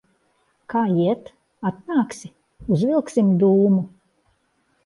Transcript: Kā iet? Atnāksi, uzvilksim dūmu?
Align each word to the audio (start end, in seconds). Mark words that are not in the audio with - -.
Kā 0.73 0.81
iet? 1.01 1.29
Atnāksi, 1.71 2.31
uzvilksim 2.77 3.31
dūmu? 3.45 3.87